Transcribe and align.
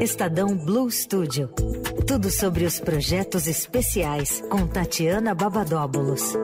Estadão 0.00 0.56
Blue 0.56 0.90
Studio. 0.90 1.48
Tudo 2.06 2.30
sobre 2.30 2.64
os 2.64 2.80
projetos 2.80 3.46
especiais 3.46 4.40
com 4.50 4.66
Tatiana 4.66 5.34
Babadóbulos. 5.34 6.34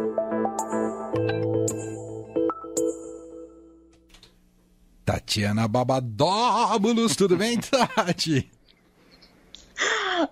Tatiana 5.04 5.66
Babadóbulos, 5.66 7.16
tudo 7.16 7.36
bem, 7.36 7.58
Tati? 7.60 8.50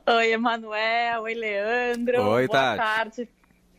Oi, 0.06 0.32
Emanuel. 0.32 1.22
Oi, 1.22 1.34
Leandro. 1.34 2.22
Oi, 2.22 2.46
Boa 2.46 2.48
Tati. 2.48 2.76
tarde 2.78 3.28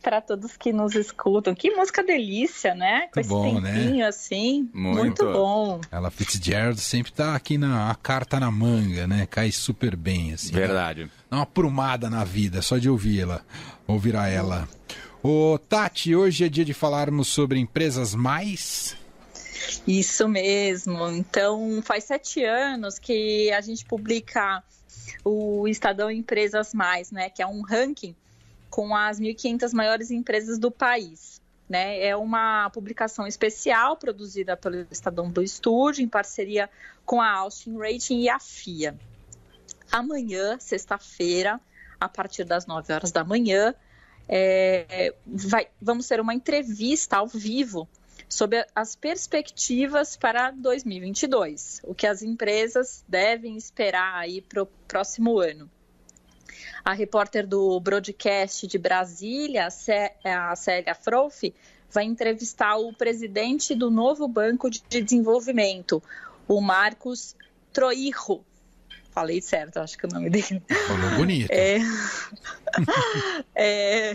para 0.10 0.21
todos 0.21 0.57
que 0.57 0.73
nos 0.73 0.96
escutam. 0.96 1.54
Que 1.54 1.70
música 1.70 2.02
delícia, 2.02 2.73
né? 2.73 3.10
Com 3.14 3.20
Muito 3.20 3.20
esse 3.20 3.30
bom, 3.30 3.62
tempinho 3.62 3.98
né? 3.98 4.07
assim. 4.07 4.68
Muito. 4.74 4.98
Muito 4.98 5.25
bom. 5.25 5.80
Ela 5.92 6.10
Fitzgerald 6.10 6.82
sempre 6.82 7.12
tá 7.12 7.36
aqui 7.36 7.60
na 7.60 7.92
a 7.92 7.96
carta 7.96 8.39
na 8.39 8.50
manga, 8.50 9.06
né? 9.06 9.28
Cai 9.30 9.52
super 9.52 9.96
bem, 9.96 10.34
assim. 10.34 10.52
Verdade. 10.52 11.11
Dá 11.29 11.37
uma 11.37 11.46
prumada 11.46 12.10
na 12.10 12.24
vida, 12.24 12.60
só 12.64 12.79
de 12.79 12.89
ouvir 12.89 13.20
ela, 13.20 13.46
ouvir 13.86 14.15
a 14.15 14.28
ela. 14.28 14.68
Ô, 15.21 15.60
Tati, 15.60 16.15
hoje 16.15 16.43
é 16.43 16.50
dia 16.50 16.65
de 16.65 16.73
falarmos 16.73 17.28
sobre 17.28 17.60
empresas 17.60 18.15
mais. 18.15 18.98
Isso 19.86 20.28
mesmo. 20.28 21.07
Então, 21.10 21.84
faz 21.84 22.06
sete 22.06 22.43
anos 22.43 22.98
que 22.98 23.51
a 23.51 23.62
gente 23.62 23.86
publica 23.86 24.64
o 25.23 25.68
Estadão 25.68 26.10
Empresas 26.10 26.73
Mais, 26.73 27.12
né? 27.12 27.29
Que 27.29 27.43
é 27.43 27.46
um 27.46 27.62
ranking 27.62 28.15
com 28.69 28.96
as 28.96 29.19
1.500 29.19 29.73
maiores 29.73 30.11
empresas 30.11 30.57
do 30.59 30.69
país. 30.71 31.41
Né? 31.68 32.03
É 32.03 32.16
uma 32.16 32.69
publicação 32.72 33.28
especial 33.28 33.95
produzida 33.95 34.58
pelo 34.58 34.88
Estadão 34.89 35.30
Blue 35.30 35.47
Studio 35.47 36.03
em 36.03 36.08
parceria 36.08 36.69
com 37.05 37.22
a 37.22 37.31
Austin 37.31 37.78
Rating 37.78 38.22
e 38.22 38.30
a 38.30 38.39
FIA. 38.39 38.97
Amanhã, 39.92 40.58
sexta-feira, 40.59 41.59
a 42.00 42.08
partir 42.09 42.44
das 42.44 42.66
9 42.66 42.92
horas 42.94 43.11
da 43.11 43.23
manhã, 43.23 43.76
é, 44.28 45.14
vai- 45.26 45.67
vamos 45.81 46.08
ter 46.08 46.20
uma 46.20 46.33
entrevista 46.33 47.17
ao 47.17 47.28
vivo 47.28 47.88
sobre 48.28 48.66
as 48.76 48.95
perspectivas 48.95 50.16
para 50.16 50.52
2022, 50.52 51.81
o 51.83 51.95
que 51.95 52.06
as 52.06 52.22
empresas 52.22 53.04
devem 53.08 53.58
esperar 53.58 54.16
aí 54.16 54.42
para 54.42 54.61
o 54.61 54.66
próximo 54.88 55.39
ano. 55.39 55.70
A 56.84 56.94
repórter 56.94 57.46
do 57.46 57.80
broadcast 57.80 58.66
de 58.68 58.78
Brasília, 58.78 59.66
a 59.68 59.70
Cé- 59.70 60.16
a 60.24 60.56
Célia 60.56 60.96
Frouf, 60.96 61.54
vai 61.92 62.04
entrevistar 62.06 62.78
o 62.78 62.94
presidente 62.94 63.74
do 63.76 63.90
novo 63.92 64.28
Banco 64.28 64.70
de 64.70 64.82
Desenvolvimento, 64.90 66.02
o 66.48 66.62
Marcos 66.62 67.36
Troirro. 67.74 68.46
Falei 69.12 69.42
certo, 69.42 69.78
acho 69.78 69.98
que 69.98 70.06
é 70.06 70.10
o 70.10 70.14
nome 70.14 70.30
dele. 70.30 70.62
Falou 70.88 71.10
bonito. 71.18 71.50
É. 71.52 71.80
É, 73.56 74.14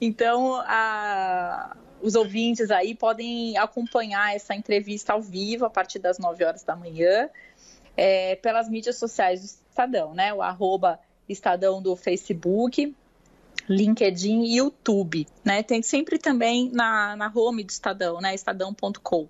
Então, 0.00 0.54
a- 0.64 1.76
os 2.00 2.14
ouvintes 2.14 2.70
aí 2.70 2.94
podem 2.94 3.58
acompanhar 3.58 4.34
essa 4.34 4.54
entrevista 4.54 5.12
ao 5.12 5.20
vivo 5.20 5.64
a 5.66 5.70
partir 5.70 5.98
das 5.98 6.18
9 6.18 6.44
horas 6.44 6.62
da 6.62 6.74
manhã 6.74 7.28
é, 7.96 8.36
pelas 8.36 8.68
mídias 8.68 8.96
sociais 8.96 9.40
do 9.40 9.46
Estadão, 9.46 10.14
né? 10.14 10.32
O 10.32 10.40
arroba 10.40 10.98
Estadão 11.32 11.80
do 11.80 11.94
Facebook, 11.96 12.94
LinkedIn 13.68 14.42
e 14.42 14.56
YouTube, 14.56 15.26
né? 15.44 15.62
Tem 15.62 15.82
sempre 15.82 16.18
também 16.18 16.70
na, 16.72 17.16
na 17.16 17.32
home 17.34 17.64
do 17.64 17.70
Estadão, 17.70 18.20
né? 18.20 18.34
Estadão.com. 18.34 19.28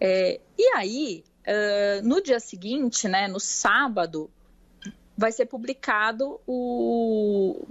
É, 0.00 0.40
e 0.56 0.74
aí, 0.74 1.24
ah, 1.46 2.00
no 2.02 2.22
dia 2.22 2.40
seguinte, 2.40 3.08
né? 3.08 3.26
No 3.28 3.40
sábado, 3.40 4.30
vai 5.18 5.32
ser 5.32 5.46
publicado 5.46 6.40
o, 6.46 7.66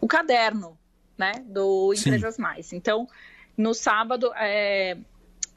o 0.00 0.06
caderno, 0.06 0.78
né, 1.18 1.32
do 1.46 1.92
Sim. 1.96 2.10
Empresas 2.10 2.38
Mais. 2.38 2.72
Então, 2.72 3.08
no 3.56 3.74
sábado, 3.74 4.32
é, 4.36 4.96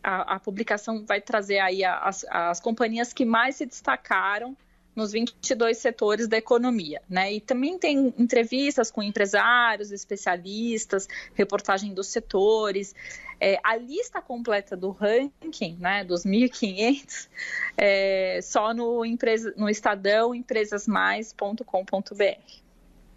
a, 0.01 0.35
a 0.35 0.39
publicação 0.39 1.05
vai 1.05 1.21
trazer 1.21 1.59
aí 1.59 1.85
as, 1.85 2.25
as 2.27 2.59
companhias 2.59 3.13
que 3.13 3.23
mais 3.23 3.57
se 3.57 3.67
destacaram 3.67 4.57
nos 4.95 5.11
22 5.11 5.77
setores 5.77 6.27
da 6.27 6.37
economia, 6.37 7.01
né? 7.09 7.33
E 7.33 7.39
também 7.39 7.77
tem 7.77 8.13
entrevistas 8.17 8.91
com 8.91 9.01
empresários, 9.01 9.91
especialistas, 9.91 11.07
reportagem 11.33 11.93
dos 11.93 12.07
setores. 12.07 12.93
É, 13.39 13.59
a 13.63 13.75
lista 13.75 14.21
completa 14.21 14.77
do 14.77 14.91
ranking, 14.91 15.77
né, 15.79 16.03
dos 16.03 16.25
1.500, 16.25 17.27
é 17.75 18.39
só 18.43 18.73
no, 18.73 19.03
empresa, 19.03 19.53
no 19.57 19.69
Estadão 19.69 20.35
empresasmais.com.br. 20.35 22.61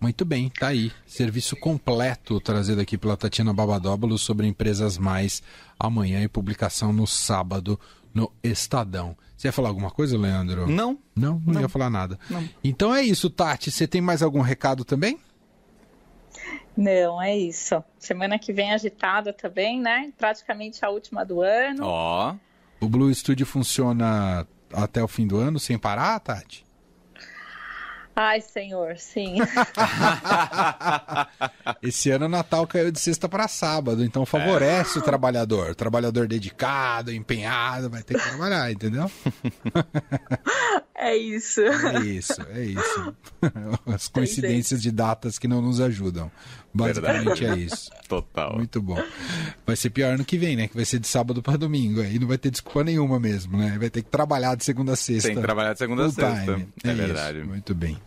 Muito 0.00 0.24
bem, 0.24 0.50
tá 0.50 0.68
aí. 0.68 0.92
Serviço 1.06 1.56
completo 1.56 2.40
trazido 2.40 2.80
aqui 2.80 2.98
pela 2.98 3.16
Tatiana 3.16 3.54
Babadóbulos 3.54 4.22
sobre 4.22 4.46
empresas 4.46 4.98
mais 4.98 5.42
amanhã 5.78 6.22
e 6.22 6.28
publicação 6.28 6.92
no 6.92 7.06
sábado 7.06 7.78
no 8.14 8.32
Estadão. 8.42 9.16
Você 9.36 9.48
ia 9.48 9.52
falar 9.52 9.68
alguma 9.68 9.90
coisa, 9.90 10.16
Leandro? 10.16 10.66
Não? 10.68 10.98
Não, 11.14 11.42
não, 11.44 11.60
ia 11.60 11.68
falar 11.68 11.90
nada. 11.90 12.18
Então 12.62 12.94
é 12.94 13.02
isso, 13.02 13.28
Tati. 13.28 13.70
Você 13.70 13.86
tem 13.86 14.00
mais 14.00 14.22
algum 14.22 14.40
recado 14.40 14.84
também? 14.84 15.18
Não, 16.76 17.20
é 17.20 17.36
isso. 17.36 17.82
Semana 17.98 18.38
que 18.38 18.52
vem 18.52 18.72
agitada 18.72 19.32
também, 19.32 19.80
né? 19.80 20.12
Praticamente 20.16 20.84
a 20.84 20.90
última 20.90 21.24
do 21.24 21.40
ano. 21.40 21.84
Ó. 21.84 22.34
O 22.80 22.88
Blue 22.88 23.12
Studio 23.14 23.46
funciona 23.46 24.46
até 24.72 25.02
o 25.02 25.08
fim 25.08 25.26
do 25.26 25.36
ano 25.36 25.58
sem 25.58 25.78
parar, 25.78 26.18
Tati? 26.20 26.64
Ai, 28.16 28.40
senhor, 28.40 28.96
sim. 28.96 29.38
Esse 31.84 32.10
ano 32.10 32.24
o 32.24 32.28
Natal 32.30 32.66
caiu 32.66 32.90
de 32.90 32.98
sexta 32.98 33.28
para 33.28 33.46
sábado, 33.46 34.02
então 34.02 34.24
favorece 34.24 34.98
o 34.98 35.02
trabalhador. 35.02 35.72
O 35.72 35.74
trabalhador 35.74 36.26
dedicado, 36.26 37.12
empenhado, 37.12 37.90
vai 37.90 38.02
ter 38.02 38.18
que 38.18 38.26
trabalhar, 38.26 38.72
entendeu? 38.72 39.10
é 40.96 41.14
isso. 41.14 41.60
É 41.60 42.00
isso, 42.00 42.40
é 42.54 42.64
isso. 42.64 43.16
As 43.84 44.08
coincidências 44.08 44.80
de 44.80 44.90
datas 44.90 45.38
que 45.38 45.46
não 45.46 45.60
nos 45.60 45.78
ajudam. 45.78 46.30
Basicamente 46.72 47.44
é 47.44 47.54
isso. 47.54 47.90
Total. 48.08 48.56
Muito 48.56 48.80
bom. 48.80 48.96
Vai 49.66 49.76
ser 49.76 49.90
pior 49.90 50.14
ano 50.14 50.24
que 50.24 50.38
vem, 50.38 50.56
né? 50.56 50.68
Que 50.68 50.76
vai 50.76 50.86
ser 50.86 50.98
de 50.98 51.06
sábado 51.06 51.42
para 51.42 51.58
domingo. 51.58 52.00
Aí 52.00 52.18
não 52.18 52.26
vai 52.26 52.38
ter 52.38 52.50
desculpa 52.50 52.82
nenhuma 52.82 53.20
mesmo, 53.20 53.58
né? 53.58 53.76
Vai 53.78 53.90
ter 53.90 54.02
que 54.02 54.08
trabalhar 54.08 54.54
de 54.54 54.64
segunda 54.64 54.94
a 54.94 54.96
sexta. 54.96 55.28
Tem 55.28 55.36
que 55.36 55.42
trabalhar 55.42 55.74
de 55.74 55.78
segunda 55.80 56.06
a 56.06 56.10
sexta. 56.10 56.44
time. 56.44 56.68
É 56.82 56.88
isso. 56.88 56.96
verdade. 56.96 57.42
Muito 57.42 57.74
bem. 57.74 57.98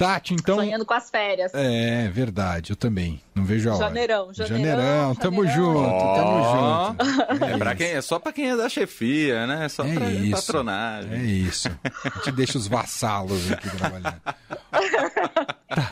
Tati, 0.00 0.32
então. 0.32 0.56
Sonhando 0.56 0.86
com 0.86 0.94
as 0.94 1.10
férias. 1.10 1.52
É, 1.54 2.08
verdade, 2.08 2.72
eu 2.72 2.76
também. 2.76 3.20
Não 3.34 3.44
vejo 3.44 3.68
a 3.68 3.74
hora. 3.74 3.84
Janeirão, 3.84 4.32
janeirão, 4.32 4.56
Janeirão, 4.66 5.14
tamo 5.14 5.44
janeirão. 5.44 5.74
junto, 5.74 5.90
tamo 6.14 6.30
Ó. 6.30 6.86
junto. 6.88 7.44
É, 7.44 7.58
pra 7.58 7.70
isso. 7.72 7.76
quem, 7.78 7.86
é 7.90 8.00
só 8.00 8.18
pra 8.18 8.32
quem 8.32 8.50
é 8.50 8.56
da 8.56 8.68
chefia, 8.70 9.46
né? 9.46 9.68
Só 9.68 9.84
É 9.84 9.92
pra 9.94 10.10
isso. 10.10 10.30
patronagem. 10.46 11.12
É 11.12 11.22
isso. 11.22 11.68
A 12.04 12.16
gente 12.16 12.32
deixa 12.32 12.56
os 12.56 12.66
vassalos 12.66 13.52
aqui 13.52 13.68
trabalhando. 13.76 14.20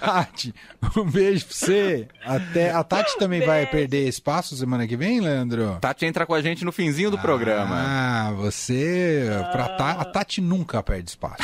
Tati, 0.00 0.54
um 0.96 1.04
beijo 1.04 1.46
pra 1.46 1.54
você. 1.54 2.08
Até... 2.24 2.70
A 2.72 2.82
Tati 2.82 3.16
também 3.18 3.40
vai 3.40 3.60
Beijo. 3.60 3.70
perder 3.70 4.08
espaço 4.08 4.56
semana 4.56 4.86
que 4.86 4.96
vem, 4.96 5.20
Leandro? 5.20 5.78
Tati 5.80 6.04
entra 6.06 6.26
com 6.26 6.34
a 6.34 6.42
gente 6.42 6.64
no 6.64 6.72
finzinho 6.72 7.10
do 7.10 7.18
programa. 7.18 7.76
Ah, 7.78 8.32
você. 8.36 9.28
Pra 9.52 9.68
Ta- 9.70 9.92
A 10.00 10.04
Tati 10.04 10.40
nunca 10.40 10.82
perde 10.82 11.10
espaço. 11.10 11.42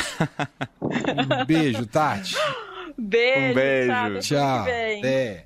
Um 0.81 1.45
beijo, 1.45 1.85
Tati. 1.85 2.35
Beijo, 2.97 3.51
Um 3.51 3.53
beijo. 3.53 3.87
semana 3.91 4.19
Tchau. 4.21 4.61
Até. 4.61 5.43